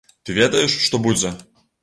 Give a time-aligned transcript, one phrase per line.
[0.27, 1.35] Ты ведаеш, што будзе.